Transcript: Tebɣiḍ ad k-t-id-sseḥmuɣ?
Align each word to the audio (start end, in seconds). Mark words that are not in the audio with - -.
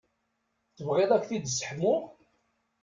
Tebɣiḍ 0.75 1.09
ad 1.11 1.21
k-t-id-sseḥmuɣ? 1.23 2.01